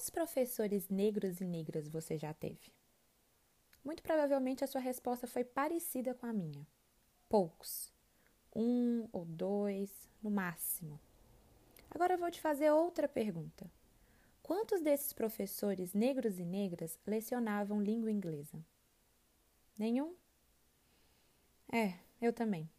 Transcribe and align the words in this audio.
Quantos 0.00 0.08
professores 0.08 0.88
negros 0.88 1.42
e 1.42 1.44
negras 1.44 1.86
você 1.86 2.16
já 2.16 2.32
teve? 2.32 2.72
Muito 3.84 4.02
provavelmente 4.02 4.64
a 4.64 4.66
sua 4.66 4.80
resposta 4.80 5.26
foi 5.26 5.44
parecida 5.44 6.14
com 6.14 6.24
a 6.24 6.32
minha. 6.32 6.66
Poucos. 7.28 7.92
Um 8.56 9.06
ou 9.12 9.26
dois, 9.26 10.08
no 10.22 10.30
máximo. 10.30 10.98
Agora 11.90 12.14
eu 12.14 12.18
vou 12.18 12.30
te 12.30 12.40
fazer 12.40 12.70
outra 12.70 13.06
pergunta. 13.06 13.70
Quantos 14.42 14.80
desses 14.80 15.12
professores 15.12 15.92
negros 15.92 16.38
e 16.38 16.46
negras 16.46 16.98
lecionavam 17.06 17.82
língua 17.82 18.10
inglesa? 18.10 18.64
Nenhum? 19.76 20.14
É, 21.70 21.98
eu 22.22 22.32
também. 22.32 22.70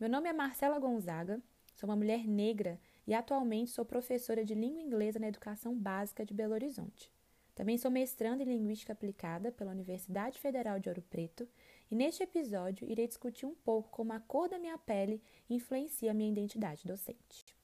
Meu 0.00 0.08
nome 0.08 0.30
é 0.30 0.32
Marcela 0.32 0.78
Gonzaga, 0.78 1.42
sou 1.74 1.90
uma 1.90 1.96
mulher 1.96 2.26
negra 2.26 2.80
e 3.06 3.14
atualmente 3.14 3.70
sou 3.70 3.84
professora 3.84 4.44
de 4.44 4.54
língua 4.54 4.80
inglesa 4.80 5.18
na 5.18 5.28
educação 5.28 5.74
básica 5.74 6.24
de 6.24 6.34
Belo 6.34 6.54
Horizonte. 6.54 7.12
Também 7.54 7.78
sou 7.78 7.90
mestranda 7.90 8.42
em 8.42 8.46
Linguística 8.46 8.92
Aplicada 8.92 9.52
pela 9.52 9.70
Universidade 9.70 10.40
Federal 10.40 10.80
de 10.80 10.88
Ouro 10.88 11.02
Preto 11.02 11.46
e 11.90 11.94
neste 11.94 12.22
episódio 12.22 12.88
irei 12.90 13.06
discutir 13.06 13.46
um 13.46 13.54
pouco 13.54 13.90
como 13.90 14.12
a 14.12 14.18
cor 14.18 14.48
da 14.48 14.58
minha 14.58 14.76
pele 14.76 15.22
influencia 15.48 16.10
a 16.10 16.14
minha 16.14 16.32
identidade 16.32 16.84
docente. 16.84 17.56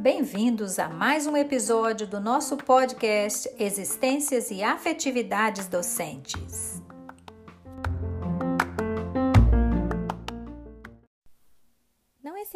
Bem-vindos 0.00 0.78
a 0.78 0.88
mais 0.88 1.26
um 1.26 1.36
episódio 1.36 2.06
do 2.06 2.18
nosso 2.18 2.56
podcast 2.56 3.48
Existências 3.58 4.50
e 4.50 4.62
Afetividades 4.62 5.68
Docentes. 5.68 6.79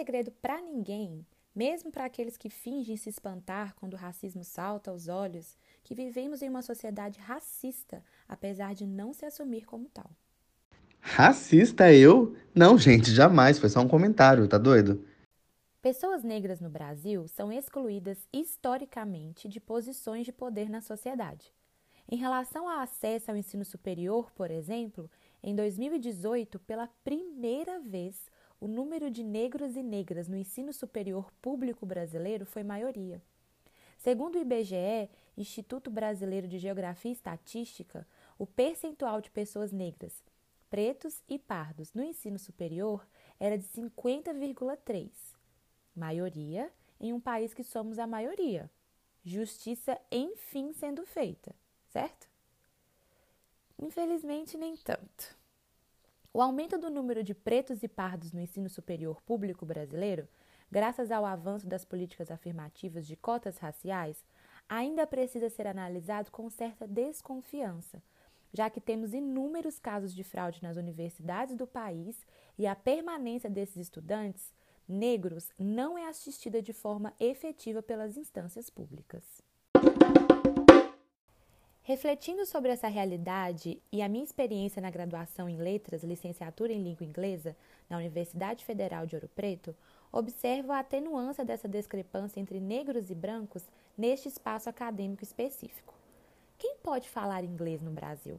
Segredo 0.04 0.30
para 0.30 0.60
ninguém, 0.60 1.24
mesmo 1.54 1.90
para 1.90 2.04
aqueles 2.04 2.36
que 2.36 2.50
fingem 2.50 2.94
se 2.94 3.08
espantar 3.08 3.74
quando 3.74 3.94
o 3.94 3.96
racismo 3.96 4.44
salta 4.44 4.90
aos 4.90 5.08
olhos, 5.08 5.56
que 5.82 5.94
vivemos 5.94 6.42
em 6.42 6.48
uma 6.50 6.60
sociedade 6.60 7.18
racista, 7.18 8.04
apesar 8.28 8.74
de 8.74 8.86
não 8.86 9.14
se 9.14 9.24
assumir 9.24 9.64
como 9.64 9.88
tal. 9.88 10.10
Racista 11.00 11.90
eu? 11.90 12.36
Não, 12.54 12.76
gente, 12.76 13.10
jamais. 13.10 13.58
Foi 13.58 13.70
só 13.70 13.80
um 13.80 13.88
comentário, 13.88 14.46
tá 14.46 14.58
doido? 14.58 15.02
Pessoas 15.80 16.22
negras 16.22 16.60
no 16.60 16.68
Brasil 16.68 17.26
são 17.26 17.50
excluídas 17.50 18.18
historicamente 18.30 19.48
de 19.48 19.58
posições 19.58 20.26
de 20.26 20.32
poder 20.32 20.68
na 20.68 20.82
sociedade. 20.82 21.50
Em 22.10 22.16
relação 22.16 22.68
ao 22.68 22.80
acesso 22.80 23.30
ao 23.30 23.36
ensino 23.38 23.64
superior, 23.64 24.30
por 24.32 24.50
exemplo, 24.50 25.10
em 25.42 25.54
2018, 25.54 26.58
pela 26.58 26.90
primeira 27.02 27.80
vez, 27.80 28.30
o 28.60 28.66
número 28.66 29.10
de 29.10 29.22
negros 29.22 29.76
e 29.76 29.82
negras 29.82 30.28
no 30.28 30.36
ensino 30.36 30.72
superior 30.72 31.32
público 31.42 31.84
brasileiro 31.84 32.46
foi 32.46 32.62
maioria. 32.62 33.20
Segundo 33.98 34.36
o 34.36 34.40
IBGE, 34.40 35.08
Instituto 35.36 35.90
Brasileiro 35.90 36.46
de 36.46 36.58
Geografia 36.58 37.10
e 37.10 37.14
Estatística, 37.14 38.06
o 38.38 38.46
percentual 38.46 39.20
de 39.20 39.30
pessoas 39.30 39.72
negras, 39.72 40.22
pretos 40.68 41.22
e 41.28 41.38
pardos 41.38 41.92
no 41.94 42.02
ensino 42.02 42.38
superior 42.38 43.06
era 43.38 43.56
de 43.56 43.64
50,3 43.64 45.10
maioria 45.94 46.70
em 47.00 47.12
um 47.12 47.20
país 47.20 47.54
que 47.54 47.62
somos 47.62 47.98
a 47.98 48.06
maioria. 48.06 48.70
Justiça, 49.24 49.98
enfim, 50.10 50.72
sendo 50.72 51.06
feita, 51.06 51.54
certo? 51.86 52.28
Infelizmente, 53.78 54.56
nem 54.56 54.76
tanto. 54.76 55.36
O 56.36 56.42
aumento 56.42 56.76
do 56.76 56.90
número 56.90 57.22
de 57.22 57.32
pretos 57.32 57.84
e 57.84 57.86
pardos 57.86 58.32
no 58.32 58.40
ensino 58.40 58.68
superior 58.68 59.22
público 59.22 59.64
brasileiro, 59.64 60.26
graças 60.68 61.12
ao 61.12 61.24
avanço 61.24 61.64
das 61.64 61.84
políticas 61.84 62.28
afirmativas 62.28 63.06
de 63.06 63.14
cotas 63.14 63.56
raciais, 63.58 64.24
ainda 64.68 65.06
precisa 65.06 65.48
ser 65.48 65.68
analisado 65.68 66.32
com 66.32 66.50
certa 66.50 66.88
desconfiança, 66.88 68.02
já 68.52 68.68
que 68.68 68.80
temos 68.80 69.14
inúmeros 69.14 69.78
casos 69.78 70.12
de 70.12 70.24
fraude 70.24 70.60
nas 70.60 70.76
universidades 70.76 71.54
do 71.54 71.68
país 71.68 72.26
e 72.58 72.66
a 72.66 72.74
permanência 72.74 73.48
desses 73.48 73.76
estudantes 73.76 74.52
negros 74.88 75.52
não 75.56 75.96
é 75.96 76.08
assistida 76.08 76.60
de 76.60 76.72
forma 76.72 77.14
efetiva 77.20 77.80
pelas 77.80 78.16
instâncias 78.16 78.68
públicas. 78.68 79.40
Refletindo 81.86 82.46
sobre 82.46 82.70
essa 82.70 82.88
realidade 82.88 83.78
e 83.92 84.00
a 84.00 84.08
minha 84.08 84.24
experiência 84.24 84.80
na 84.80 84.88
graduação 84.88 85.50
em 85.50 85.58
Letras, 85.58 86.02
licenciatura 86.02 86.72
em 86.72 86.82
Língua 86.82 87.04
Inglesa, 87.04 87.54
na 87.90 87.98
Universidade 87.98 88.64
Federal 88.64 89.04
de 89.04 89.14
Ouro 89.14 89.28
Preto, 89.28 89.76
observo 90.10 90.72
a 90.72 90.78
atenuância 90.78 91.44
dessa 91.44 91.68
discrepância 91.68 92.40
entre 92.40 92.58
negros 92.58 93.10
e 93.10 93.14
brancos 93.14 93.62
neste 93.98 94.28
espaço 94.28 94.70
acadêmico 94.70 95.22
específico. 95.22 95.92
Quem 96.56 96.74
pode 96.82 97.06
falar 97.10 97.44
inglês 97.44 97.82
no 97.82 97.90
Brasil? 97.90 98.38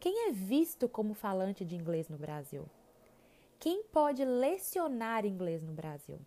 Quem 0.00 0.28
é 0.28 0.32
visto 0.32 0.88
como 0.88 1.14
falante 1.14 1.64
de 1.64 1.76
inglês 1.76 2.08
no 2.08 2.18
Brasil? 2.18 2.66
Quem 3.60 3.84
pode 3.84 4.24
lecionar 4.24 5.24
inglês 5.24 5.62
no 5.62 5.72
Brasil? 5.72 6.18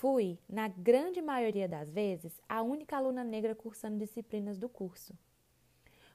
Fui, 0.00 0.38
na 0.48 0.66
grande 0.66 1.22
maioria 1.22 1.68
das 1.68 1.88
vezes, 1.88 2.40
a 2.48 2.60
única 2.60 2.96
aluna 2.96 3.22
negra 3.22 3.54
cursando 3.54 3.96
disciplinas 3.96 4.58
do 4.58 4.68
curso. 4.68 5.16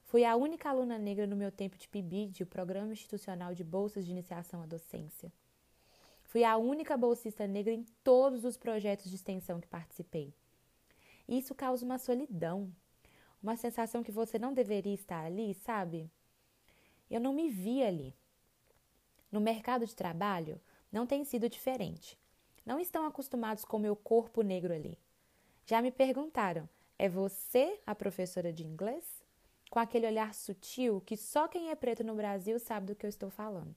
Fui 0.04 0.22
a 0.22 0.36
única 0.36 0.68
aluna 0.68 0.98
negra 0.98 1.26
no 1.26 1.34
meu 1.34 1.50
tempo 1.50 1.78
de 1.78 1.88
PIBID, 1.88 2.42
o 2.42 2.46
Programa 2.46 2.92
Institucional 2.92 3.54
de 3.54 3.64
Bolsas 3.64 4.04
de 4.04 4.12
Iniciação 4.12 4.62
à 4.62 4.66
Docência. 4.66 5.32
Fui 6.24 6.44
a 6.44 6.58
única 6.58 6.96
bolsista 6.96 7.46
negra 7.46 7.72
em 7.72 7.84
todos 8.04 8.44
os 8.44 8.56
projetos 8.56 9.08
de 9.08 9.16
extensão 9.16 9.58
que 9.58 9.66
participei. 9.66 10.34
Isso 11.26 11.54
causa 11.54 11.84
uma 11.84 11.98
solidão, 11.98 12.70
uma 13.42 13.56
sensação 13.56 14.02
que 14.02 14.12
você 14.12 14.38
não 14.38 14.52
deveria 14.52 14.94
estar 14.94 15.24
ali, 15.24 15.54
sabe? 15.54 16.10
Eu 17.10 17.18
não 17.18 17.32
me 17.32 17.48
vi 17.48 17.82
ali. 17.82 18.14
No 19.32 19.40
mercado 19.40 19.86
de 19.86 19.96
trabalho, 19.96 20.60
não 20.92 21.06
tem 21.06 21.24
sido 21.24 21.48
diferente. 21.48 22.20
Não 22.64 22.78
estão 22.78 23.06
acostumados 23.06 23.64
com 23.64 23.78
meu 23.78 23.96
corpo 23.96 24.42
negro 24.42 24.72
ali. 24.72 24.98
Já 25.64 25.80
me 25.80 25.90
perguntaram: 25.90 26.68
é 26.98 27.08
você 27.08 27.80
a 27.86 27.94
professora 27.94 28.52
de 28.52 28.66
inglês? 28.66 29.22
Com 29.70 29.78
aquele 29.78 30.06
olhar 30.06 30.34
sutil 30.34 31.00
que 31.00 31.16
só 31.16 31.46
quem 31.46 31.70
é 31.70 31.74
preto 31.74 32.02
no 32.02 32.14
Brasil 32.14 32.58
sabe 32.58 32.86
do 32.86 32.94
que 32.94 33.06
eu 33.06 33.08
estou 33.08 33.30
falando. 33.30 33.74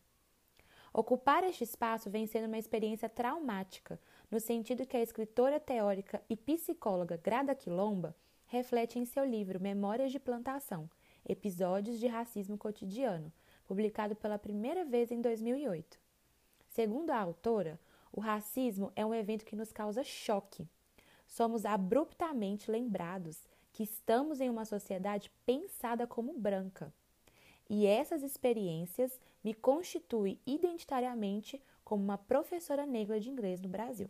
Ocupar 0.92 1.44
este 1.44 1.64
espaço 1.64 2.10
vem 2.10 2.28
sendo 2.28 2.48
uma 2.48 2.58
experiência 2.58 3.10
traumática, 3.10 4.00
no 4.30 4.40
sentido 4.40 4.86
que 4.86 4.96
a 4.96 5.02
escritora 5.02 5.60
teórica 5.60 6.22
e 6.30 6.36
psicóloga 6.36 7.18
Grada 7.18 7.56
Quilomba 7.56 8.16
reflete 8.46 9.00
em 9.00 9.06
seu 9.06 9.26
livro 9.26 9.60
Memórias 9.60 10.12
de 10.12 10.20
Plantação 10.20 10.88
Episódios 11.28 12.00
de 12.00 12.06
Racismo 12.06 12.58
Cotidiano, 12.58 13.34
publicado 13.66 14.16
pela 14.16 14.38
primeira 14.38 14.84
vez 14.86 15.10
em 15.10 15.22
2008. 15.22 15.98
Segundo 16.68 17.12
a 17.12 17.20
autora, 17.20 17.80
o 18.14 18.22
racismo 18.22 18.92
é 18.96 19.04
um 19.04 19.14
evento 19.14 19.44
que 19.44 19.56
nos 19.56 19.74
causa 19.74 20.04
choque. 20.04 20.68
Somos 21.28 21.66
abruptamente 21.66 22.70
lembrados 22.70 23.48
que 23.72 23.82
estamos 23.82 24.40
em 24.40 24.52
uma 24.52 24.66
sociedade 24.66 25.32
pensada 25.48 26.06
como 26.06 26.38
branca. 26.38 26.94
E 27.68 27.88
essas 27.88 28.22
experiências 28.22 29.20
me 29.44 29.52
constituem 29.52 30.40
identitariamente 30.46 31.60
como 31.84 32.04
uma 32.04 32.18
professora 32.18 32.86
negra 32.86 33.20
de 33.20 33.32
inglês 33.32 33.60
no 33.60 33.68
Brasil. 33.68 34.10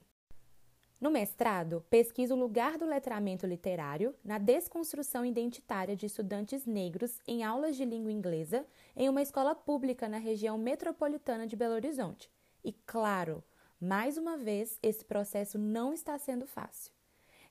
No 0.99 1.09
mestrado, 1.09 1.85
pesquiso 1.89 2.33
o 2.33 2.39
lugar 2.39 2.77
do 2.77 2.85
letramento 2.85 3.45
literário 3.45 4.15
na 4.23 4.37
desconstrução 4.37 5.25
identitária 5.25 5.95
de 5.95 6.05
estudantes 6.05 6.65
negros 6.65 7.19
em 7.27 7.43
aulas 7.43 7.77
de 7.77 7.85
língua 7.85 8.11
inglesa 8.11 8.65
em 8.95 9.07
uma 9.07 9.21
escola 9.21 9.55
pública 9.55 10.09
na 10.09 10.17
região 10.17 10.57
metropolitana 10.57 11.47
de 11.47 11.55
Belo 11.55 11.75
Horizonte. 11.75 12.29
E, 12.63 12.71
claro, 12.85 13.43
mais 13.83 14.17
uma 14.17 14.37
vez, 14.37 14.79
esse 14.81 15.03
processo 15.03 15.59
não 15.59 15.93
está 15.93 16.17
sendo 16.17 16.47
fácil. 16.47 16.93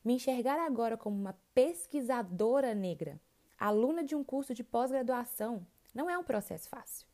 Me 0.03 0.15
enxergar 0.15 0.59
agora 0.59 0.97
como 0.97 1.15
uma 1.15 1.39
pesquisadora 1.55 2.75
negra, 2.75 3.21
aluna 3.59 4.03
de 4.03 4.15
um 4.15 4.25
curso 4.25 4.55
de 4.55 4.65
pós-graduação, 4.65 5.67
não 5.95 6.09
é 6.09 6.17
um 6.17 6.25
processo 6.25 6.71
fácil. 6.71 7.07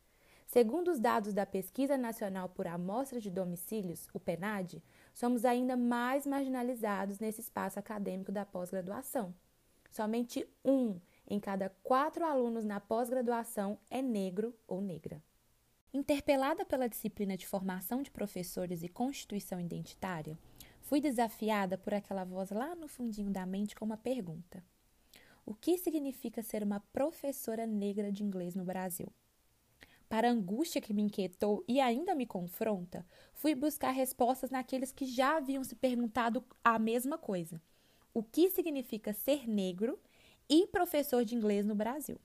Segundo 0.47 0.89
os 0.89 0.99
dados 0.99 1.33
da 1.33 1.45
Pesquisa 1.45 1.97
Nacional 1.97 2.47
por 2.47 2.65
Amostra 2.65 3.19
de 3.19 3.29
Domicílios, 3.29 4.07
o 4.13 4.19
PENAD, 4.19 4.81
somos 5.13 5.43
ainda 5.43 5.75
mais 5.75 6.25
marginalizados 6.25 7.19
nesse 7.19 7.41
espaço 7.41 7.77
acadêmico 7.77 8.31
da 8.31 8.45
pós-graduação. 8.45 9.35
Somente 9.91 10.47
um 10.63 10.99
em 11.27 11.39
cada 11.39 11.69
quatro 11.83 12.25
alunos 12.25 12.63
na 12.63 12.79
pós-graduação 12.79 13.77
é 13.89 14.01
negro 14.01 14.55
ou 14.65 14.81
negra. 14.81 15.21
Interpelada 15.93 16.63
pela 16.65 16.87
disciplina 16.87 17.35
de 17.35 17.47
formação 17.47 18.03
de 18.03 18.11
professores 18.11 18.83
e 18.83 18.87
constituição 18.87 19.59
identitária, 19.59 20.37
fui 20.81 21.01
desafiada 21.01 21.77
por 21.77 21.93
aquela 21.93 22.23
voz 22.23 22.51
lá 22.51 22.75
no 22.75 22.87
fundinho 22.87 23.31
da 23.31 23.45
mente 23.45 23.75
com 23.75 23.85
uma 23.85 23.97
pergunta: 23.97 24.63
O 25.45 25.53
que 25.53 25.77
significa 25.77 26.43
ser 26.43 26.61
uma 26.61 26.79
professora 26.93 27.65
negra 27.65 28.11
de 28.11 28.23
inglês 28.23 28.55
no 28.55 28.63
Brasil? 28.63 29.11
para 30.09 30.27
a 30.27 30.31
angústia 30.31 30.81
que 30.81 30.91
me 30.91 31.03
inquietou 31.03 31.63
e 31.67 31.79
ainda 31.79 32.15
me 32.15 32.25
confronta, 32.25 33.05
fui 33.35 33.53
buscar 33.53 33.91
respostas 33.91 34.49
naqueles 34.49 34.91
que 34.91 35.05
já 35.05 35.37
haviam 35.37 35.63
se 35.63 35.75
perguntado 35.75 36.43
a 36.63 36.79
mesma 36.79 37.17
coisa: 37.17 37.61
o 38.11 38.23
que 38.23 38.49
significa 38.49 39.13
ser 39.13 39.47
negro 39.47 39.99
e 40.49 40.65
professor 40.67 41.23
de 41.23 41.35
inglês 41.35 41.65
no 41.65 41.75
Brasil? 41.75 42.19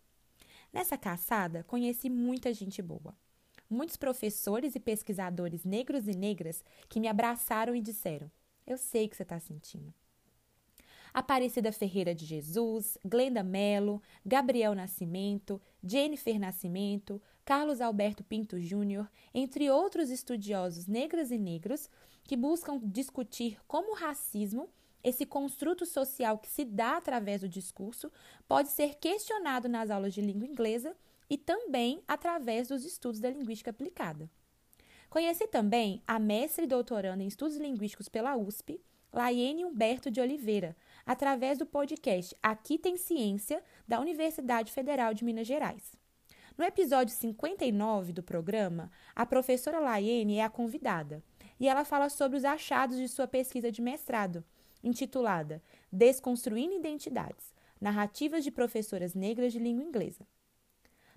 Nessa 0.73 0.97
caçada, 0.97 1.63
conheci 1.65 2.09
muita 2.09 2.53
gente 2.53 2.81
boa. 2.81 3.15
Muitos 3.75 3.97
professores 3.97 4.77
e 4.77 4.81
pesquisadores 4.81 5.65
negros 5.65 6.07
e 6.07 6.17
negras 6.17 6.65
que 6.89 7.01
me 7.01 7.09
abraçaram 7.09 7.75
e 7.75 7.81
disseram: 7.81 8.31
Eu 8.65 8.79
sei 8.79 9.09
que 9.09 9.17
você 9.17 9.25
está 9.25 9.41
sentindo. 9.41 9.93
Aparecida 11.13 11.73
Ferreira 11.73 12.15
de 12.15 12.25
Jesus, 12.25 12.97
Glenda 13.05 13.43
Mello, 13.43 14.01
Gabriel 14.25 14.77
Nascimento, 14.77 15.61
Jennifer 15.83 16.39
Nascimento, 16.39 17.21
Carlos 17.45 17.81
Alberto 17.81 18.23
Pinto 18.23 18.61
Júnior, 18.61 19.11
entre 19.35 19.69
outros 19.69 20.09
estudiosos 20.09 20.87
negras 20.87 21.33
e 21.33 21.39
negros 21.39 21.91
que 22.23 22.37
buscam 22.37 22.79
discutir 22.81 23.59
como 23.67 23.91
o 23.91 23.97
racismo, 23.97 24.71
esse 25.03 25.27
construto 25.27 25.85
social 25.85 26.39
que 26.39 26.49
se 26.49 26.65
dá 26.65 26.97
através 26.97 27.41
do 27.41 27.49
discurso, 27.49 28.11
pode 28.47 28.69
ser 28.69 28.95
questionado 28.95 29.69
nas 29.69 29.91
aulas 29.91 30.15
de 30.15 30.21
língua 30.21 30.47
inglesa 30.47 30.97
e 31.29 31.39
também 31.39 32.03
através 32.07 32.69
dos 32.69 32.85
estudos 32.85 33.21
da 33.21 33.31
linguística 33.31 33.71
aplicada. 33.71 34.31
Conheci 35.09 35.47
também 35.47 36.03
a 36.07 36.19
mestre 36.19 36.65
e 36.65 36.69
doutoranda 36.69 37.23
em 37.23 37.29
estudos 37.29 37.57
linguísticos 37.57 38.09
pela 38.09 38.37
USP, 38.37 38.81
Laiene 39.13 39.65
Humberto 39.65 40.11
de 40.11 40.21
Oliveira, 40.21 40.77
através 41.07 41.57
do 41.57 41.65
podcast 41.65 42.37
Aqui 42.43 42.77
Tem 42.77 42.97
Ciência, 42.97 43.63
da 43.87 44.01
Universidade 44.01 44.73
Federal 44.73 45.15
de 45.15 45.25
Minas 45.25 45.47
Gerais. 45.47 45.97
No 46.59 46.65
episódio 46.65 47.15
59 47.15 48.13
do 48.13 48.23
programa, 48.23 48.91
a 49.15 49.25
professora 49.25 49.79
Laiene 49.79 50.39
é 50.39 50.45
a 50.45 50.51
convidada 50.51 51.23
e 51.59 51.69
ela 51.69 51.85
fala 51.85 52.09
sobre 52.09 52.37
os 52.37 52.45
achados 52.45 52.97
de 52.97 53.09
sua 53.09 53.29
pesquisa 53.29 53.71
de 53.71 53.81
mestrado, 53.81 54.45
intitulada 54.83 55.63
Desconstruindo 55.93 56.75
Identidades 56.75 57.55
Narrativas 57.81 58.43
de 58.43 58.51
Professoras 58.51 59.15
Negras 59.15 59.53
de 59.53 59.59
Língua 59.59 59.85
Inglesa. 59.85 60.27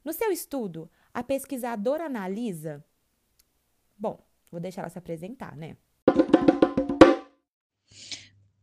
No 0.08 0.14
seu 0.14 0.32
estudo, 0.32 0.90
a 1.14 1.22
pesquisadora 1.22 2.06
analisa. 2.06 2.82
Bom, 3.98 4.26
vou 4.50 4.58
deixar 4.58 4.84
ela 4.84 4.90
se 4.90 4.98
apresentar, 4.98 5.54
né? 5.58 5.76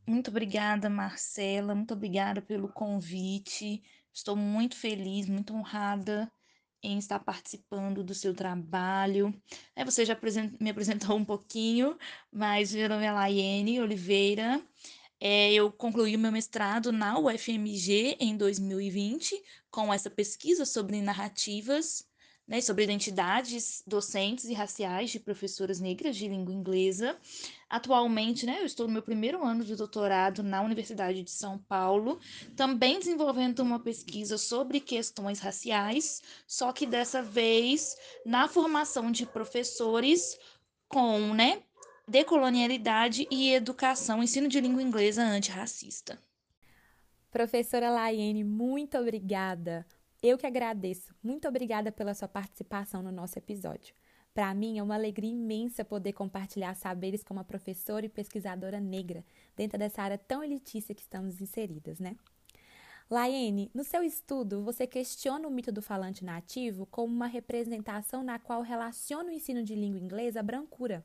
Muito 0.06 0.30
obrigada, 0.30 0.88
Marcela. 0.88 1.74
Muito 1.74 1.92
obrigada 1.92 2.40
pelo 2.40 2.68
convite. 2.68 3.82
Estou 4.10 4.34
muito 4.34 4.74
feliz, 4.74 5.28
muito 5.28 5.52
honrada 5.52 6.32
em 6.82 6.96
estar 6.96 7.18
participando 7.18 8.02
do 8.02 8.14
seu 8.14 8.32
trabalho. 8.34 9.38
É, 9.76 9.84
você 9.84 10.06
já 10.06 10.18
me 10.58 10.70
apresentou 10.70 11.14
um 11.14 11.26
pouquinho, 11.26 11.98
mas 12.32 12.72
meu 12.72 12.88
nome 12.88 13.04
é 13.04 13.12
Laiane 13.12 13.82
Oliveira. 13.82 14.62
É, 15.26 15.50
eu 15.54 15.72
concluí 15.72 16.14
o 16.16 16.18
meu 16.18 16.30
mestrado 16.30 16.92
na 16.92 17.18
UFMG 17.18 18.18
em 18.20 18.36
2020 18.36 19.42
com 19.70 19.90
essa 19.90 20.10
pesquisa 20.10 20.66
sobre 20.66 21.00
narrativas 21.00 22.06
né, 22.46 22.60
sobre 22.60 22.84
identidades 22.84 23.82
docentes 23.86 24.44
e 24.44 24.52
raciais 24.52 25.10
de 25.10 25.18
professoras 25.18 25.80
negras 25.80 26.14
de 26.14 26.28
língua 26.28 26.52
inglesa. 26.52 27.16
Atualmente, 27.70 28.44
né, 28.44 28.60
eu 28.60 28.66
estou 28.66 28.86
no 28.86 28.92
meu 28.92 29.02
primeiro 29.02 29.42
ano 29.42 29.64
de 29.64 29.74
doutorado 29.74 30.42
na 30.42 30.60
Universidade 30.60 31.22
de 31.22 31.30
São 31.30 31.58
Paulo, 31.58 32.20
também 32.54 32.98
desenvolvendo 32.98 33.60
uma 33.60 33.80
pesquisa 33.80 34.36
sobre 34.36 34.78
questões 34.78 35.40
raciais, 35.40 36.20
só 36.46 36.70
que 36.70 36.84
dessa 36.84 37.22
vez 37.22 37.96
na 38.26 38.46
formação 38.46 39.10
de 39.10 39.24
professores 39.24 40.38
com, 40.86 41.32
né, 41.32 41.62
decolonialidade 42.08 43.26
e 43.30 43.52
educação, 43.52 44.22
ensino 44.22 44.48
de 44.48 44.60
língua 44.60 44.82
inglesa 44.82 45.22
antirracista. 45.22 46.18
Professora 47.30 47.90
Laiene, 47.90 48.44
muito 48.44 48.96
obrigada 48.96 49.86
eu 50.26 50.38
que 50.38 50.46
agradeço. 50.46 51.14
Muito 51.22 51.46
obrigada 51.46 51.92
pela 51.92 52.14
sua 52.14 52.26
participação 52.26 53.02
no 53.02 53.12
nosso 53.12 53.38
episódio. 53.38 53.94
Para 54.32 54.54
mim 54.54 54.78
é 54.78 54.82
uma 54.82 54.94
alegria 54.94 55.30
imensa 55.30 55.84
poder 55.84 56.14
compartilhar 56.14 56.74
saberes 56.74 57.22
como 57.22 57.40
uma 57.40 57.44
professora 57.44 58.06
e 58.06 58.08
pesquisadora 58.08 58.80
negra 58.80 59.22
dentro 59.54 59.78
dessa 59.78 60.00
área 60.00 60.16
tão 60.16 60.42
elitícia 60.42 60.94
que 60.94 61.02
estamos 61.02 61.42
inseridas, 61.42 62.00
né? 62.00 62.16
Laiene, 63.10 63.70
no 63.74 63.84
seu 63.84 64.02
estudo, 64.02 64.64
você 64.64 64.86
questiona 64.86 65.46
o 65.46 65.50
mito 65.50 65.70
do 65.70 65.82
falante 65.82 66.24
nativo 66.24 66.86
como 66.86 67.12
uma 67.14 67.26
representação 67.26 68.22
na 68.22 68.38
qual 68.38 68.62
relaciona 68.62 69.28
o 69.28 69.32
ensino 69.32 69.62
de 69.62 69.74
língua 69.74 70.00
inglesa 70.00 70.40
à 70.40 70.42
brancura. 70.42 71.04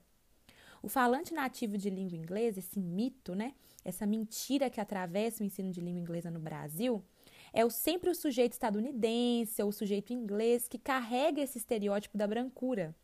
O 0.81 0.87
falante 0.87 1.33
nativo 1.33 1.77
de 1.77 1.89
língua 1.89 2.17
inglesa, 2.17 2.59
esse 2.59 2.79
mito, 2.79 3.35
né? 3.35 3.53
Essa 3.83 4.05
mentira 4.05 4.69
que 4.69 4.79
atravessa 4.79 5.43
o 5.43 5.45
ensino 5.45 5.71
de 5.71 5.81
língua 5.81 5.99
inglesa 5.99 6.31
no 6.31 6.39
Brasil, 6.39 7.03
é 7.51 7.65
o, 7.65 7.69
sempre 7.69 8.09
o 8.09 8.15
sujeito 8.15 8.53
estadunidense 8.53 9.61
ou 9.61 9.69
o 9.69 9.73
sujeito 9.73 10.13
inglês 10.13 10.67
que 10.67 10.77
carrega 10.77 11.41
esse 11.41 11.57
estereótipo 11.57 12.17
da 12.17 12.27
brancura. 12.27 12.95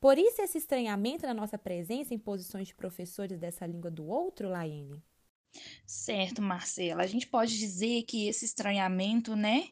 Por 0.00 0.18
isso, 0.18 0.42
esse 0.42 0.58
estranhamento 0.58 1.26
na 1.26 1.34
nossa 1.34 1.58
presença 1.58 2.14
em 2.14 2.18
posições 2.18 2.68
de 2.68 2.74
professores 2.74 3.38
dessa 3.38 3.66
língua 3.66 3.90
do 3.90 4.06
outro, 4.06 4.48
Laine? 4.48 5.02
Certo, 5.86 6.42
Marcela. 6.42 7.02
A 7.02 7.06
gente 7.06 7.26
pode 7.26 7.58
dizer 7.58 8.02
que 8.02 8.28
esse 8.28 8.44
estranhamento, 8.44 9.34
né? 9.34 9.68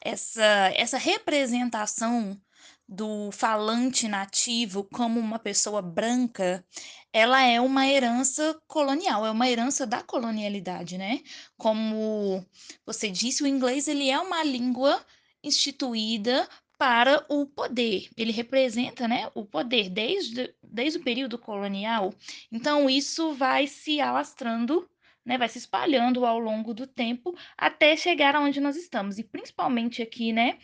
Essa, 0.00 0.72
essa 0.74 0.96
representação 0.96 2.40
do 2.88 3.30
falante 3.32 4.06
nativo 4.06 4.84
como 4.84 5.18
uma 5.18 5.38
pessoa 5.38 5.82
branca, 5.82 6.64
ela 7.12 7.42
é 7.42 7.60
uma 7.60 7.86
herança 7.86 8.60
colonial, 8.66 9.26
é 9.26 9.30
uma 9.30 9.48
herança 9.48 9.86
da 9.86 10.02
colonialidade, 10.02 10.96
né? 10.96 11.20
Como 11.56 12.44
você 12.84 13.10
disse, 13.10 13.42
o 13.42 13.46
inglês 13.46 13.88
ele 13.88 14.10
é 14.10 14.18
uma 14.18 14.44
língua 14.44 15.04
instituída 15.42 16.48
para 16.78 17.24
o 17.28 17.46
poder. 17.46 18.08
Ele 18.16 18.32
representa, 18.32 19.08
né, 19.08 19.30
o 19.34 19.44
poder 19.44 19.88
desde, 19.88 20.54
desde 20.62 20.98
o 20.98 21.02
período 21.02 21.38
colonial. 21.38 22.12
Então 22.52 22.88
isso 22.88 23.32
vai 23.32 23.66
se 23.66 24.00
alastrando 24.00 24.88
né, 25.26 25.36
vai 25.36 25.48
se 25.48 25.58
espalhando 25.58 26.24
ao 26.24 26.38
longo 26.38 26.72
do 26.72 26.86
tempo 26.86 27.36
até 27.58 27.96
chegar 27.96 28.36
aonde 28.36 28.60
nós 28.60 28.76
estamos. 28.76 29.18
E 29.18 29.24
principalmente 29.24 30.00
aqui, 30.00 30.32
né, 30.32 30.58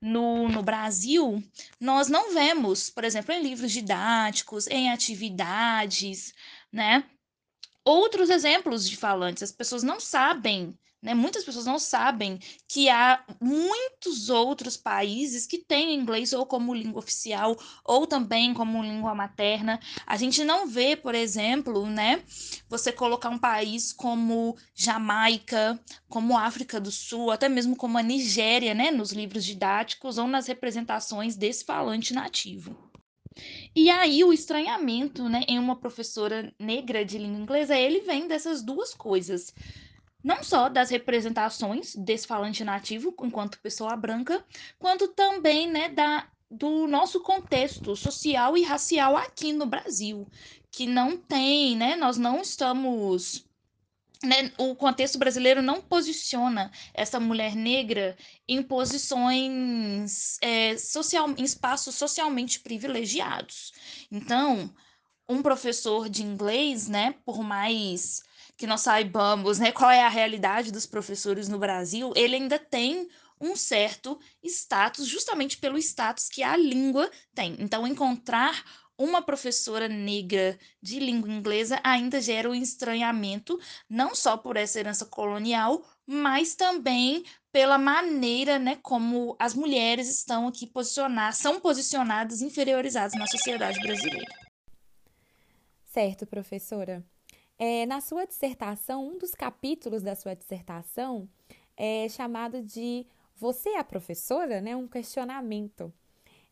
no, 0.00 0.48
no 0.48 0.62
Brasil, 0.62 1.42
nós 1.78 2.08
não 2.08 2.32
vemos, 2.32 2.88
por 2.88 3.04
exemplo, 3.04 3.34
em 3.34 3.42
livros 3.42 3.70
didáticos, 3.70 4.66
em 4.68 4.90
atividades, 4.90 6.32
né, 6.72 7.04
outros 7.84 8.30
exemplos 8.30 8.88
de 8.88 8.96
falantes. 8.96 9.42
As 9.42 9.52
pessoas 9.52 9.82
não 9.82 10.00
sabem 10.00 10.76
né? 11.06 11.14
Muitas 11.14 11.44
pessoas 11.44 11.66
não 11.66 11.78
sabem 11.78 12.40
que 12.66 12.88
há 12.88 13.24
muitos 13.40 14.28
outros 14.28 14.76
países 14.76 15.46
que 15.46 15.58
têm 15.58 15.94
inglês 15.94 16.32
ou 16.32 16.44
como 16.44 16.74
língua 16.74 16.98
oficial 16.98 17.56
ou 17.84 18.08
também 18.08 18.52
como 18.52 18.82
língua 18.82 19.14
materna. 19.14 19.78
A 20.04 20.16
gente 20.16 20.42
não 20.42 20.66
vê, 20.66 20.96
por 20.96 21.14
exemplo, 21.14 21.86
né, 21.86 22.24
você 22.68 22.90
colocar 22.90 23.30
um 23.30 23.38
país 23.38 23.92
como 23.92 24.56
Jamaica, 24.74 25.80
como 26.08 26.36
África 26.36 26.80
do 26.80 26.90
Sul, 26.90 27.30
até 27.30 27.48
mesmo 27.48 27.76
como 27.76 27.96
a 27.96 28.02
Nigéria, 28.02 28.74
né, 28.74 28.90
nos 28.90 29.12
livros 29.12 29.44
didáticos 29.44 30.18
ou 30.18 30.26
nas 30.26 30.48
representações 30.48 31.36
desse 31.36 31.64
falante 31.64 32.12
nativo. 32.12 32.76
E 33.76 33.88
aí 33.90 34.24
o 34.24 34.32
estranhamento, 34.32 35.28
né, 35.28 35.42
em 35.46 35.56
uma 35.56 35.76
professora 35.76 36.52
negra 36.58 37.04
de 37.04 37.16
língua 37.16 37.42
inglesa, 37.42 37.78
ele 37.78 38.00
vem 38.00 38.26
dessas 38.26 38.60
duas 38.60 38.92
coisas 38.92 39.54
não 40.22 40.42
só 40.42 40.68
das 40.68 40.90
representações 40.90 41.94
desse 41.94 42.26
falante 42.26 42.64
nativo 42.64 43.14
enquanto 43.22 43.60
pessoa 43.60 43.96
branca, 43.96 44.44
quanto 44.78 45.08
também 45.08 45.70
né, 45.70 45.88
da, 45.88 46.28
do 46.50 46.86
nosso 46.86 47.20
contexto 47.20 47.94
social 47.94 48.56
e 48.56 48.62
racial 48.62 49.16
aqui 49.16 49.52
no 49.52 49.66
Brasil, 49.66 50.28
que 50.70 50.86
não 50.86 51.16
tem, 51.16 51.76
né, 51.76 51.96
nós 51.96 52.16
não 52.16 52.40
estamos 52.40 53.46
né, 54.24 54.50
o 54.58 54.74
contexto 54.74 55.18
brasileiro 55.18 55.60
não 55.60 55.80
posiciona 55.80 56.70
essa 56.94 57.20
mulher 57.20 57.54
negra 57.54 58.16
em 58.48 58.62
posições 58.62 60.38
é, 60.40 60.76
social, 60.78 61.28
em 61.36 61.44
espaços 61.44 61.94
socialmente 61.94 62.60
privilegiados. 62.60 63.72
Então, 64.10 64.74
um 65.28 65.42
professor 65.42 66.08
de 66.08 66.22
inglês, 66.22 66.88
né, 66.88 67.14
por 67.24 67.42
mais 67.42 68.22
que 68.56 68.66
nós 68.66 68.80
saibamos 68.80 69.58
né, 69.58 69.70
qual 69.70 69.90
é 69.90 70.02
a 70.02 70.08
realidade 70.08 70.72
dos 70.72 70.86
professores 70.86 71.48
no 71.48 71.58
Brasil, 71.58 72.12
ele 72.16 72.36
ainda 72.36 72.58
tem 72.58 73.08
um 73.40 73.54
certo 73.54 74.18
status, 74.42 75.06
justamente 75.06 75.58
pelo 75.58 75.76
status 75.78 76.28
que 76.28 76.42
a 76.42 76.56
língua 76.56 77.10
tem. 77.34 77.54
Então, 77.58 77.86
encontrar 77.86 78.64
uma 78.98 79.20
professora 79.20 79.88
negra 79.88 80.58
de 80.80 80.98
língua 80.98 81.30
inglesa 81.30 81.78
ainda 81.84 82.18
gera 82.20 82.48
um 82.48 82.54
estranhamento, 82.54 83.60
não 83.88 84.14
só 84.14 84.38
por 84.38 84.56
essa 84.56 84.80
herança 84.80 85.04
colonial, 85.04 85.84
mas 86.06 86.54
também 86.54 87.24
pela 87.52 87.76
maneira, 87.76 88.58
né, 88.58 88.78
como 88.82 89.36
as 89.38 89.54
mulheres 89.54 90.08
estão 90.08 90.48
aqui 90.48 90.66
posicionadas, 90.66 91.36
são 91.36 91.60
posicionadas 91.60 92.40
inferiorizadas 92.40 93.12
na 93.18 93.26
sociedade 93.26 93.78
brasileira. 93.80 94.32
Certo, 95.84 96.26
professora. 96.26 97.04
É, 97.58 97.86
na 97.86 98.00
sua 98.00 98.26
dissertação, 98.26 99.06
um 99.06 99.18
dos 99.18 99.34
capítulos 99.34 100.02
da 100.02 100.14
sua 100.14 100.34
dissertação 100.34 101.28
é 101.76 102.08
chamado 102.08 102.62
de 102.62 103.06
Você 103.36 103.70
é 103.70 103.78
a 103.78 103.84
professora? 103.84 104.60
Né? 104.60 104.76
Um 104.76 104.86
questionamento. 104.86 105.92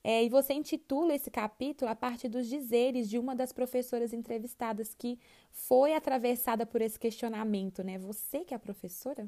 É, 0.02 0.22
e 0.22 0.28
você 0.28 0.52
intitula 0.52 1.14
esse 1.14 1.30
capítulo 1.30 1.90
a 1.90 1.94
partir 1.94 2.28
dos 2.28 2.46
dizeres 2.46 3.08
de 3.08 3.18
uma 3.18 3.34
das 3.34 3.52
professoras 3.52 4.12
entrevistadas 4.12 4.94
que 4.94 5.18
foi 5.50 5.94
atravessada 5.94 6.66
por 6.66 6.82
esse 6.82 6.98
questionamento, 6.98 7.82
né? 7.82 7.96
Você 7.96 8.44
que 8.44 8.52
é 8.52 8.56
a 8.56 8.60
professora? 8.60 9.26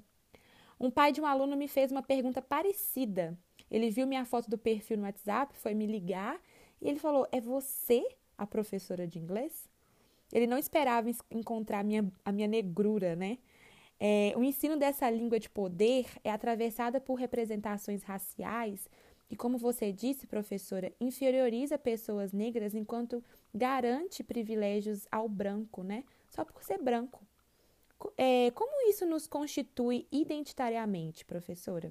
Um 0.79 0.91
pai 0.91 1.13
de 1.13 1.21
um 1.23 1.25
aluno 1.25 1.57
me 1.57 1.67
fez 1.67 1.91
uma 1.91 2.03
pergunta 2.03 2.43
parecida. 2.43 3.39
Ele 3.71 3.89
viu 3.89 4.07
minha 4.07 4.27
foto 4.27 4.51
do 4.51 4.59
perfil 4.59 4.99
no 4.99 5.05
WhatsApp, 5.05 5.57
foi 5.57 5.73
me 5.73 5.87
ligar 5.87 6.39
e 6.81 6.89
ele 6.89 6.99
falou: 6.99 7.27
É 7.33 7.41
você 7.41 8.07
a 8.37 8.47
professora 8.47 9.07
de 9.07 9.19
inglês? 9.19 9.67
Ele 10.33 10.47
não 10.47 10.59
esperava 10.59 11.11
encontrar 11.31 11.81
a 11.81 11.85
minha, 11.85 12.11
a 12.25 12.33
minha 12.33 12.49
negrura, 12.49 13.15
né? 13.15 13.39
É, 13.99 14.35
o 14.37 14.45
ensino 14.45 14.77
dessa 14.77 15.09
língua 15.09 15.41
de 15.41 15.49
poder 15.49 16.07
é 16.23 16.31
atravessada 16.31 17.01
por 17.01 17.15
representações 17.15 18.03
raciais 18.03 18.89
e, 19.31 19.37
como 19.37 19.57
você 19.57 19.93
disse, 19.93 20.27
professora, 20.27 20.93
inferioriza 21.01 21.79
pessoas 21.79 22.33
negras 22.33 22.75
enquanto 22.75 23.25
garante 23.55 24.23
privilégios 24.23 25.07
ao 25.11 25.29
branco, 25.29 25.83
né? 25.83 26.05
Só 26.29 26.45
por 26.45 26.63
ser 26.63 26.79
branco. 26.79 27.27
É, 28.17 28.51
como 28.51 28.89
isso 28.91 29.07
nos 29.07 29.27
constitui 29.27 30.07
identitariamente, 30.13 31.25
professora? 31.25 31.91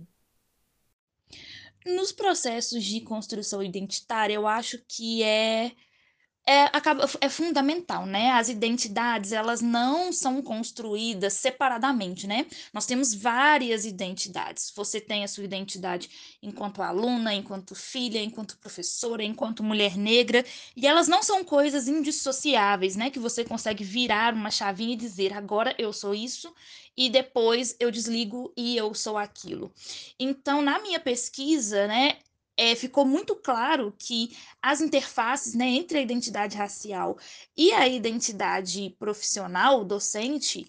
Nos 1.85 2.11
processos 2.11 2.83
de 2.83 3.01
construção 3.01 3.63
identitária, 3.63 4.35
eu 4.35 4.47
acho 4.47 4.79
que 4.87 5.23
é 5.23 5.71
é, 6.47 6.65
acaba, 6.65 7.09
é 7.21 7.27
fundamental, 7.27 8.05
né? 8.05 8.31
As 8.31 8.49
identidades, 8.49 9.31
elas 9.31 9.61
não 9.61 10.13
são 10.13 10.41
construídas 10.43 11.33
separadamente, 11.33 12.27
né? 12.27 12.45
Nós 12.71 12.85
temos 12.85 13.15
várias 13.15 13.83
identidades. 13.83 14.71
Você 14.75 15.01
tem 15.01 15.23
a 15.23 15.27
sua 15.27 15.43
identidade 15.43 16.09
enquanto 16.43 16.83
aluna, 16.83 17.33
enquanto 17.33 17.73
filha, 17.73 18.21
enquanto 18.21 18.57
professora, 18.59 19.23
enquanto 19.23 19.63
mulher 19.63 19.97
negra, 19.97 20.45
e 20.75 20.85
elas 20.85 21.07
não 21.07 21.23
são 21.23 21.43
coisas 21.43 21.87
indissociáveis, 21.87 22.95
né? 22.95 23.09
Que 23.09 23.19
você 23.19 23.43
consegue 23.43 23.83
virar 23.83 24.33
uma 24.33 24.51
chavinha 24.51 24.93
e 24.93 24.97
dizer, 24.97 25.33
agora 25.33 25.73
eu 25.79 25.91
sou 25.91 26.13
isso, 26.13 26.53
e 26.95 27.09
depois 27.09 27.75
eu 27.79 27.89
desligo 27.89 28.53
e 28.55 28.77
eu 28.77 28.93
sou 28.93 29.17
aquilo. 29.17 29.73
Então, 30.19 30.61
na 30.61 30.79
minha 30.79 30.99
pesquisa, 30.99 31.87
né, 31.87 32.19
é, 32.57 32.75
ficou 32.75 33.05
muito 33.05 33.35
claro 33.35 33.93
que 33.97 34.35
as 34.61 34.81
interfaces 34.81 35.53
né, 35.53 35.65
entre 35.65 35.97
a 35.97 36.01
identidade 36.01 36.57
racial 36.57 37.17
e 37.55 37.71
a 37.71 37.87
identidade 37.87 38.95
profissional 38.97 39.83
docente 39.83 40.67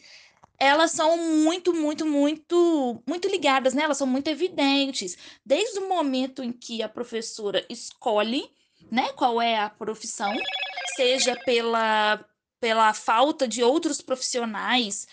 elas 0.59 0.93
são 0.93 1.19
muito, 1.19 1.75
muito, 1.75 2.07
muito, 2.07 3.03
muito 3.07 3.29
ligadas, 3.29 3.75
né? 3.75 3.83
Elas 3.83 3.99
são 3.99 4.07
muito 4.07 4.29
evidentes. 4.29 5.15
Desde 5.45 5.79
o 5.81 5.89
momento 5.89 6.43
em 6.43 6.51
que 6.51 6.83
a 6.83 6.89
professora 6.89 7.63
escolhe, 7.69 8.51
né, 8.91 9.13
qual 9.13 9.43
é 9.43 9.59
a 9.59 9.69
profissão, 9.69 10.35
seja 10.97 11.37
pela, 11.45 12.25
pela 12.59 12.95
falta 12.95 13.47
de 13.47 13.63
outros 13.63 14.01
profissionais 14.01 15.07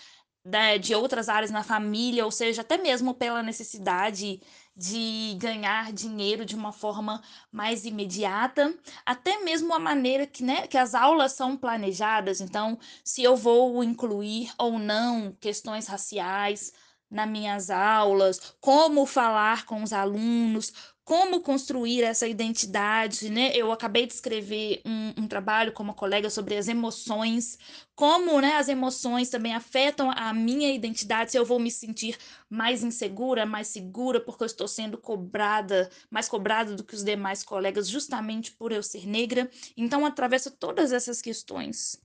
né, 0.45 0.77
de 0.77 0.93
outras 0.93 1.29
áreas 1.29 1.51
na 1.51 1.63
família, 1.63 2.25
ou 2.25 2.31
seja, 2.31 2.61
até 2.61 2.77
mesmo 2.77 3.13
pela 3.13 3.41
necessidade 3.41 4.41
de 4.75 5.35
ganhar 5.39 5.91
dinheiro 5.93 6.45
de 6.45 6.55
uma 6.55 6.71
forma 6.71 7.21
mais 7.51 7.85
imediata, 7.85 8.73
até 9.05 9.43
mesmo 9.43 9.73
a 9.73 9.79
maneira 9.79 10.25
que, 10.25 10.43
né, 10.43 10.67
que 10.67 10.77
as 10.77 10.95
aulas 10.95 11.33
são 11.33 11.55
planejadas. 11.55 12.41
Então, 12.41 12.77
se 13.03 13.23
eu 13.23 13.35
vou 13.35 13.83
incluir 13.83 14.51
ou 14.57 14.79
não 14.79 15.31
questões 15.39 15.87
raciais 15.87 16.73
nas 17.09 17.29
minhas 17.29 17.69
aulas, 17.69 18.55
como 18.59 19.05
falar 19.05 19.65
com 19.65 19.83
os 19.83 19.93
alunos, 19.93 20.73
como 21.05 21.41
construir 21.41 22.01
essa 22.01 22.25
identidade, 22.27 23.29
né? 23.29 23.51
Eu 23.55 23.71
acabei 23.71 24.07
de 24.07 24.13
escrever 24.13 24.81
um, 24.85 25.23
um, 25.23 25.27
trabalho 25.27 25.73
com 25.73 25.83
uma 25.83 25.93
colega 25.93 26.29
sobre 26.29 26.55
as 26.55 26.69
emoções, 26.69 27.59
como 27.93 28.39
né, 28.39 28.55
as 28.55 28.69
emoções 28.69 29.29
também 29.29 29.53
afetam 29.53 30.09
a 30.11 30.33
minha 30.33 30.73
identidade, 30.73 31.31
se 31.31 31.37
eu 31.37 31.45
vou 31.45 31.59
me 31.59 31.69
sentir 31.69 32.17
mais 32.49 32.83
insegura, 32.83 33.45
mais 33.45 33.67
segura, 33.67 34.21
porque 34.21 34.43
eu 34.43 34.47
estou 34.47 34.67
sendo 34.67 34.97
cobrada, 34.97 35.89
mais 36.09 36.29
cobrada 36.29 36.73
do 36.75 36.83
que 36.83 36.95
os 36.95 37.03
demais 37.03 37.43
colegas, 37.43 37.89
justamente 37.89 38.51
por 38.53 38.71
eu 38.71 38.81
ser 38.81 39.05
negra. 39.05 39.49
Então, 39.75 40.05
atravessa 40.05 40.49
todas 40.49 40.93
essas 40.93 41.21
questões. 41.21 42.01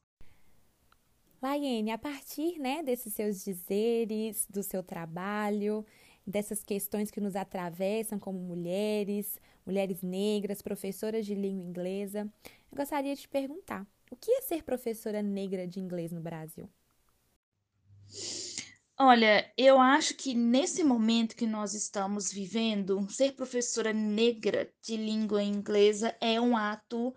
Laiane, 1.40 1.93
a 1.93 1.99
partir 1.99 2.59
né, 2.59 2.83
desses 2.83 3.14
seus 3.14 3.45
dizeres, 3.45 4.45
do 4.50 4.61
seu 4.61 4.83
trabalho, 4.83 5.87
dessas 6.28 6.62
questões 6.62 7.11
que 7.11 7.20
nos 7.20 7.35
atravessam 7.35 8.18
como 8.18 8.38
mulheres, 8.38 9.38
mulheres 9.64 10.02
negras, 10.02 10.61
professoras 10.61 11.25
de 11.25 11.35
língua 11.35 11.66
inglesa, 11.66 12.30
eu 12.70 12.76
gostaria 12.76 13.14
de 13.14 13.23
te 13.23 13.28
perguntar: 13.28 13.87
o 14.11 14.16
que 14.16 14.30
é 14.30 14.42
ser 14.42 14.62
professora 14.62 15.23
negra 15.23 15.66
de 15.66 15.80
inglês 15.80 16.12
no 16.12 16.20
Brasil? 16.20 16.68
Olha, 19.00 19.50
eu 19.56 19.80
acho 19.80 20.14
que 20.14 20.35
nesse 20.35 20.82
momento 20.82 21.37
que 21.37 21.47
nós 21.47 21.73
estamos 21.73 22.32
vivendo, 22.32 23.06
ser 23.08 23.32
professora 23.32 23.92
negra 23.92 24.68
de 24.82 24.97
língua 24.97 25.42
inglesa 25.42 26.14
é 26.20 26.40
um 26.40 26.56
ato 26.56 27.14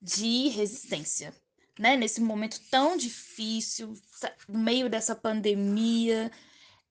de 0.00 0.48
resistência. 0.48 1.34
Né? 1.78 1.96
Nesse 1.96 2.20
momento 2.20 2.60
tão 2.70 2.96
difícil, 2.96 3.92
no 4.48 4.58
meio 4.60 4.88
dessa 4.88 5.16
pandemia, 5.16 6.30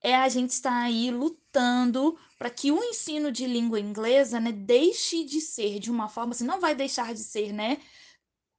é 0.01 0.13
a 0.15 0.29
gente 0.29 0.51
estar 0.51 0.83
aí 0.83 1.09
lutando 1.55 2.17
para 2.37 2.49
que 2.49 2.71
o 2.71 2.83
ensino 2.83 3.31
de 3.31 3.47
língua 3.47 3.79
inglesa, 3.79 4.39
né, 4.39 4.51
deixe 4.51 5.23
de 5.23 5.39
ser 5.39 5.79
de 5.79 5.89
uma 5.89 6.09
forma, 6.09 6.31
assim, 6.31 6.45
não 6.45 6.59
vai 6.59 6.75
deixar 6.75 7.13
de 7.13 7.21
ser, 7.21 7.53
né, 7.53 7.77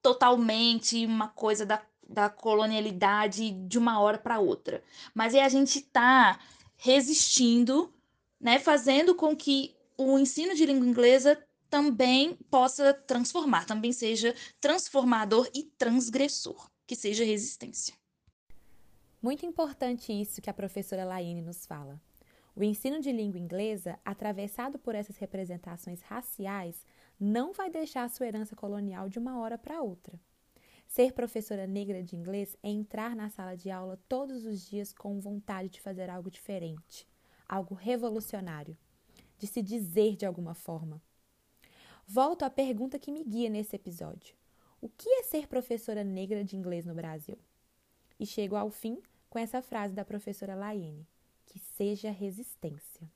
totalmente 0.03 1.05
uma 1.05 1.29
coisa 1.29 1.67
da, 1.67 1.83
da 2.09 2.31
colonialidade 2.31 3.51
de 3.51 3.79
uma 3.79 4.01
hora 4.01 4.17
para 4.17 4.39
outra, 4.39 4.83
mas 5.15 5.35
é 5.35 5.45
a 5.45 5.49
gente 5.49 5.83
tá 5.83 6.41
resistindo, 6.77 7.93
né, 8.41 8.59
fazendo 8.59 9.15
com 9.15 9.37
que 9.37 9.75
o 9.99 10.19
ensino 10.19 10.55
de 10.55 10.65
língua 10.65 10.87
inglesa 10.87 11.39
também 11.69 12.35
possa 12.51 12.95
transformar, 12.95 13.67
também 13.67 13.93
seja 13.93 14.35
transformador 14.61 15.49
e 15.55 15.65
transgressor, 15.65 16.71
que 16.87 16.97
seja 16.97 17.25
resistência. 17.25 17.95
Muito 19.21 19.45
importante 19.45 20.13
isso 20.13 20.41
que 20.41 20.49
a 20.49 20.55
professora 20.55 21.05
Laine 21.05 21.43
nos 21.43 21.67
fala. 21.67 22.01
O 22.57 22.65
ensino 22.65 23.01
de 23.01 23.13
língua 23.13 23.39
inglesa, 23.39 24.01
atravessado 24.03 24.79
por 24.79 24.95
essas 24.95 25.19
representações 25.19 26.01
raciais, 26.01 26.87
não 27.21 27.53
vai 27.53 27.69
deixar 27.69 28.09
sua 28.09 28.27
herança 28.27 28.57
colonial 28.57 29.11
de 29.11 29.19
uma 29.19 29.39
hora 29.39 29.59
para 29.59 29.83
outra. 29.83 30.19
Ser 30.87 31.13
professora 31.13 31.67
negra 31.67 32.03
de 32.03 32.17
inglês 32.17 32.57
é 32.63 32.71
entrar 32.71 33.15
na 33.15 33.29
sala 33.29 33.55
de 33.55 33.71
aula 33.71 34.01
todos 34.09 34.47
os 34.47 34.67
dias 34.67 34.91
com 34.91 35.21
vontade 35.21 35.69
de 35.69 35.83
fazer 35.83 36.09
algo 36.09 36.31
diferente, 36.31 37.07
algo 37.47 37.75
revolucionário, 37.75 38.75
de 39.37 39.47
se 39.47 39.61
dizer 39.61 40.17
de 40.17 40.25
alguma 40.25 40.55
forma. 40.55 41.03
Volto 42.07 42.43
à 42.43 42.49
pergunta 42.49 42.99
que 42.99 43.13
me 43.13 43.23
guia 43.23 43.51
nesse 43.51 43.77
episódio: 43.77 44.35
o 44.81 44.89
que 44.89 45.11
é 45.11 45.23
ser 45.25 45.47
professora 45.47 46.03
negra 46.03 46.43
de 46.43 46.57
inglês 46.57 46.87
no 46.87 46.95
Brasil? 46.95 47.39
E 48.19 48.25
chego 48.25 48.57
ao 48.57 48.71
fim 48.71 48.99
com 49.29 49.39
essa 49.39 49.61
frase 49.61 49.93
da 49.93 50.07
professora 50.07 50.55
Laiene: 50.55 51.07
que 51.57 51.61
seja 51.75 52.11
resistência. 52.11 53.11